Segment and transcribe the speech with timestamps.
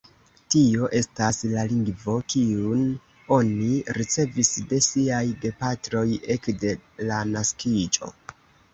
[0.53, 2.81] Tio estas la lingvo, kiun
[3.39, 3.69] oni
[3.99, 6.07] ricevis de siaj gepatroj
[6.39, 6.77] ekde
[7.13, 8.15] la naskiĝo.